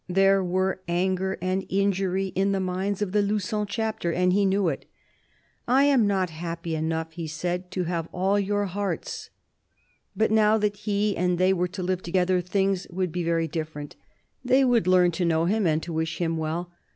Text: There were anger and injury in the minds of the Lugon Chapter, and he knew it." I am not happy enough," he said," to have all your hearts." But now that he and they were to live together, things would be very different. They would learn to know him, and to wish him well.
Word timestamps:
There 0.09 0.43
were 0.43 0.81
anger 0.87 1.37
and 1.43 1.63
injury 1.69 2.29
in 2.29 2.53
the 2.53 2.59
minds 2.59 3.03
of 3.03 3.11
the 3.11 3.21
Lugon 3.21 3.67
Chapter, 3.67 4.11
and 4.11 4.33
he 4.33 4.47
knew 4.47 4.67
it." 4.67 4.87
I 5.67 5.83
am 5.83 6.07
not 6.07 6.31
happy 6.31 6.73
enough," 6.75 7.11
he 7.11 7.27
said," 7.27 7.69
to 7.73 7.83
have 7.83 8.07
all 8.11 8.39
your 8.39 8.65
hearts." 8.65 9.29
But 10.17 10.31
now 10.31 10.57
that 10.57 10.75
he 10.75 11.15
and 11.15 11.37
they 11.37 11.53
were 11.53 11.67
to 11.67 11.83
live 11.83 12.01
together, 12.01 12.41
things 12.41 12.87
would 12.89 13.11
be 13.11 13.23
very 13.23 13.47
different. 13.47 13.95
They 14.43 14.65
would 14.65 14.87
learn 14.87 15.11
to 15.11 15.23
know 15.23 15.45
him, 15.45 15.67
and 15.67 15.83
to 15.83 15.93
wish 15.93 16.17
him 16.17 16.35
well. 16.35 16.71